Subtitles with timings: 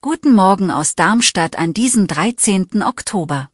[0.00, 2.82] Guten Morgen aus Darmstadt an diesem 13.
[2.82, 3.48] Oktober.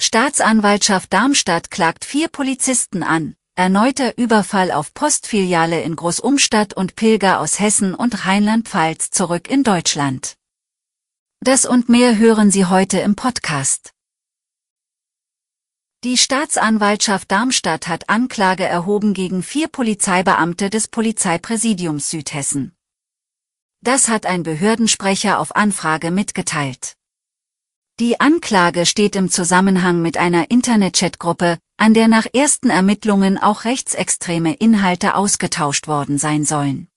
[0.00, 3.36] Staatsanwaltschaft Darmstadt klagt vier Polizisten an.
[3.54, 10.34] Erneuter Überfall auf Postfiliale in Großumstadt und Pilger aus Hessen und Rheinland-Pfalz zurück in Deutschland.
[11.38, 13.92] Das und mehr hören Sie heute im Podcast.
[16.04, 22.76] Die Staatsanwaltschaft Darmstadt hat Anklage erhoben gegen vier Polizeibeamte des Polizeipräsidiums Südhessen.
[23.80, 26.92] Das hat ein Behördensprecher auf Anfrage mitgeteilt.
[28.00, 34.52] Die Anklage steht im Zusammenhang mit einer Internet-Chat-Gruppe, an der nach ersten Ermittlungen auch rechtsextreme
[34.52, 36.88] Inhalte ausgetauscht worden sein sollen.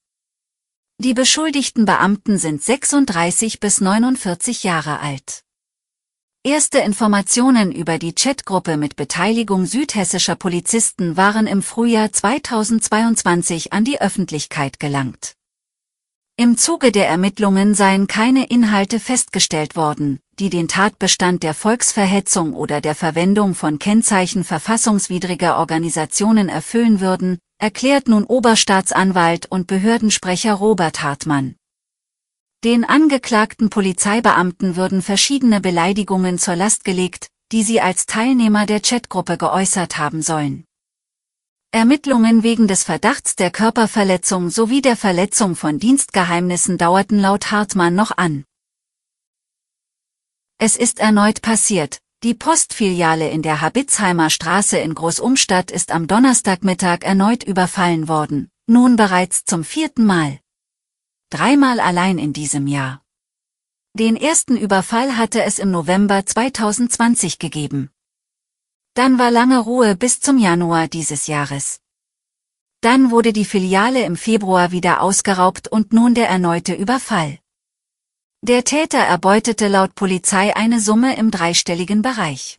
[0.97, 5.46] Die beschuldigten Beamten sind 36 bis 49 Jahre alt.
[6.47, 13.99] Erste Informationen über die Chatgruppe mit Beteiligung südhessischer Polizisten waren im Frühjahr 2022 an die
[13.99, 15.33] Öffentlichkeit gelangt.
[16.37, 22.79] Im Zuge der Ermittlungen seien keine Inhalte festgestellt worden, die den Tatbestand der Volksverhetzung oder
[22.79, 31.56] der Verwendung von Kennzeichen verfassungswidriger Organisationen erfüllen würden, erklärt nun Oberstaatsanwalt und Behördensprecher Robert Hartmann.
[32.63, 39.37] Den angeklagten Polizeibeamten würden verschiedene Beleidigungen zur Last gelegt, die sie als Teilnehmer der Chatgruppe
[39.37, 40.65] geäußert haben sollen.
[41.71, 48.17] Ermittlungen wegen des Verdachts der Körperverletzung sowie der Verletzung von Dienstgeheimnissen dauerten laut Hartmann noch
[48.17, 48.43] an.
[50.57, 51.99] Es ist erneut passiert.
[52.23, 58.95] Die Postfiliale in der Habitzheimer Straße in Großumstadt ist am Donnerstagmittag erneut überfallen worden, nun
[58.95, 60.39] bereits zum vierten Mal
[61.29, 63.03] dreimal allein in diesem Jahr.
[63.93, 67.89] Den ersten Überfall hatte es im November 2020 gegeben.
[68.93, 71.81] Dann war lange Ruhe bis zum Januar dieses Jahres.
[72.81, 77.39] Dann wurde die Filiale im Februar wieder ausgeraubt und nun der erneute Überfall.
[78.41, 82.56] Der Täter erbeutete laut Polizei eine Summe im dreistelligen Bereich.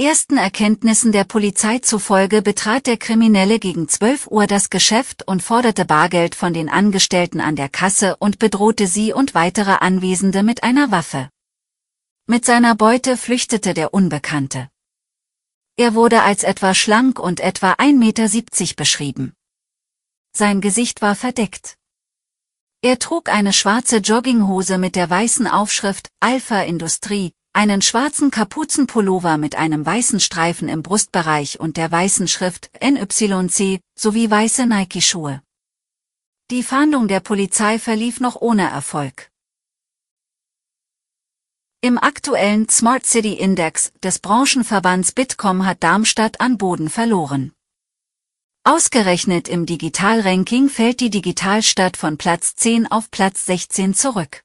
[0.00, 5.84] Ersten Erkenntnissen der Polizei zufolge betrat der Kriminelle gegen 12 Uhr das Geschäft und forderte
[5.84, 10.92] Bargeld von den Angestellten an der Kasse und bedrohte sie und weitere Anwesende mit einer
[10.92, 11.30] Waffe.
[12.28, 14.68] Mit seiner Beute flüchtete der Unbekannte.
[15.76, 19.32] Er wurde als etwa schlank und etwa 1,70 Meter beschrieben.
[20.32, 21.76] Sein Gesicht war verdeckt.
[22.82, 29.56] Er trug eine schwarze Jogginghose mit der weißen Aufschrift Alpha Industrie, einen schwarzen Kapuzenpullover mit
[29.56, 35.42] einem weißen Streifen im Brustbereich und der weißen Schrift NYC sowie weiße Nike-Schuhe.
[36.52, 39.32] Die Fahndung der Polizei verlief noch ohne Erfolg.
[41.80, 47.50] Im aktuellen Smart City Index des Branchenverbands Bitkom hat Darmstadt an Boden verloren.
[48.62, 54.44] Ausgerechnet im Digitalranking fällt die Digitalstadt von Platz 10 auf Platz 16 zurück.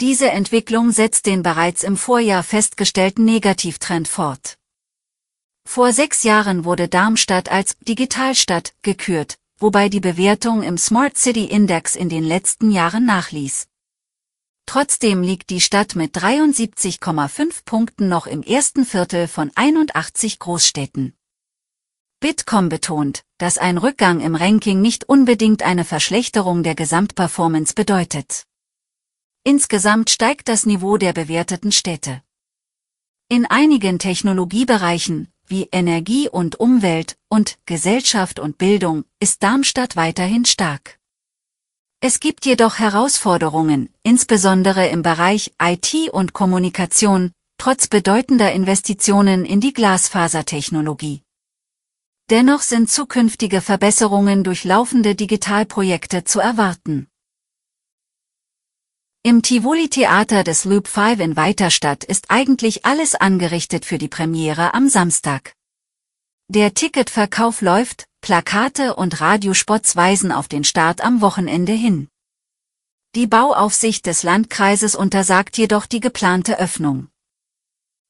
[0.00, 4.56] Diese Entwicklung setzt den bereits im Vorjahr festgestellten Negativtrend fort.
[5.68, 11.96] Vor sechs Jahren wurde Darmstadt als Digitalstadt gekürt, wobei die Bewertung im Smart City Index
[11.96, 13.66] in den letzten Jahren nachließ.
[14.64, 21.12] Trotzdem liegt die Stadt mit 73,5 Punkten noch im ersten Viertel von 81 Großstädten.
[22.20, 28.46] Bitkom betont, dass ein Rückgang im Ranking nicht unbedingt eine Verschlechterung der Gesamtperformance bedeutet.
[29.42, 32.22] Insgesamt steigt das Niveau der bewerteten Städte.
[33.28, 40.98] In einigen Technologiebereichen, wie Energie und Umwelt und Gesellschaft und Bildung, ist Darmstadt weiterhin stark.
[42.00, 49.72] Es gibt jedoch Herausforderungen, insbesondere im Bereich IT und Kommunikation, trotz bedeutender Investitionen in die
[49.72, 51.22] Glasfasertechnologie.
[52.30, 57.09] Dennoch sind zukünftige Verbesserungen durch laufende Digitalprojekte zu erwarten.
[59.22, 64.88] Im Tivoli-Theater des Loop 5 in Weiterstadt ist eigentlich alles angerichtet für die Premiere am
[64.88, 65.52] Samstag.
[66.48, 72.08] Der Ticketverkauf läuft, Plakate und Radiospots weisen auf den Start am Wochenende hin.
[73.14, 77.08] Die Bauaufsicht des Landkreises untersagt jedoch die geplante Öffnung.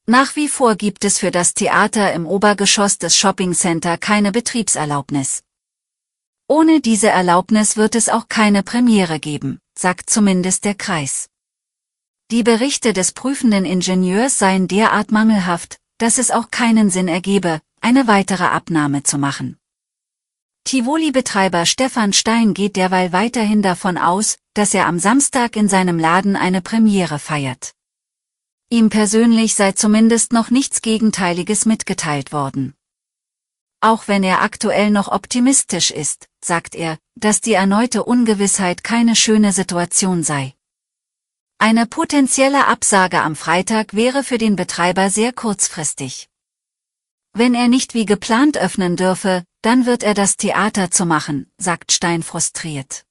[0.06, 5.42] Nach wie vor gibt es für das Theater im Obergeschoss des Shopping Center keine Betriebserlaubnis.
[6.50, 11.28] Ohne diese Erlaubnis wird es auch keine Premiere geben, sagt zumindest der Kreis.
[12.32, 18.08] Die Berichte des prüfenden Ingenieurs seien derart mangelhaft, dass es auch keinen Sinn ergebe, eine
[18.08, 19.58] weitere Abnahme zu machen.
[20.64, 26.34] Tivoli-Betreiber Stefan Stein geht derweil weiterhin davon aus, dass er am Samstag in seinem Laden
[26.34, 27.74] eine Premiere feiert.
[28.70, 32.74] Ihm persönlich sei zumindest noch nichts Gegenteiliges mitgeteilt worden.
[33.80, 39.52] Auch wenn er aktuell noch optimistisch ist, sagt er, dass die erneute Ungewissheit keine schöne
[39.52, 40.54] Situation sei.
[41.58, 46.30] Eine potenzielle Absage am Freitag wäre für den Betreiber sehr kurzfristig.
[47.32, 51.92] Wenn er nicht wie geplant öffnen dürfe, dann wird er das Theater zu machen, sagt
[51.92, 53.04] Stein frustriert.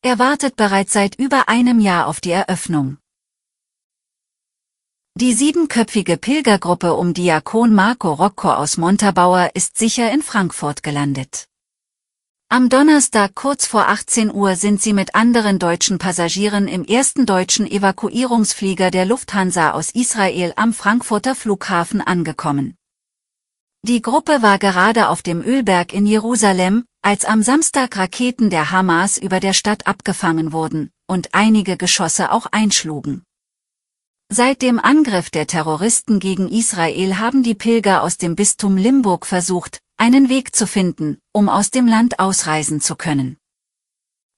[0.00, 2.96] Er wartet bereits seit über einem Jahr auf die Eröffnung.
[5.14, 11.48] Die siebenköpfige Pilgergruppe um Diakon Marco Rocco aus Montabaur ist sicher in Frankfurt gelandet.
[12.52, 17.66] Am Donnerstag kurz vor 18 Uhr sind sie mit anderen deutschen Passagieren im ersten deutschen
[17.66, 22.74] Evakuierungsflieger der Lufthansa aus Israel am Frankfurter Flughafen angekommen.
[23.80, 29.16] Die Gruppe war gerade auf dem Ölberg in Jerusalem, als am Samstag Raketen der Hamas
[29.16, 33.22] über der Stadt abgefangen wurden und einige Geschosse auch einschlugen.
[34.28, 39.80] Seit dem Angriff der Terroristen gegen Israel haben die Pilger aus dem Bistum Limburg versucht,
[40.02, 43.36] einen Weg zu finden, um aus dem Land ausreisen zu können.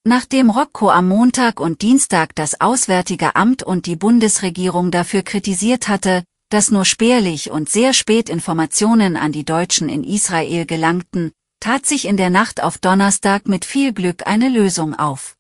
[0.06, 6.22] Nachdem Rocco am Montag und Dienstag das Auswärtige Amt und die Bundesregierung dafür kritisiert hatte,
[6.50, 12.04] dass nur spärlich und sehr spät Informationen an die Deutschen in Israel gelangten, tat sich
[12.04, 15.34] in der Nacht auf Donnerstag mit viel Glück eine Lösung auf.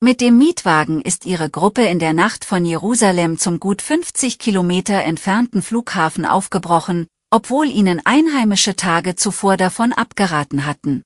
[0.00, 5.02] Mit dem Mietwagen ist ihre Gruppe in der Nacht von Jerusalem zum gut 50 Kilometer
[5.02, 11.02] entfernten Flughafen aufgebrochen, obwohl ihnen einheimische Tage zuvor davon abgeraten hatten.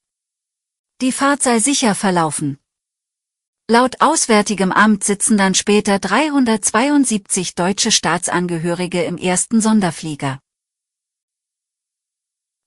[1.01, 2.59] Die Fahrt sei sicher verlaufen.
[3.67, 10.39] Laut Auswärtigem Amt sitzen dann später 372 deutsche Staatsangehörige im ersten Sonderflieger.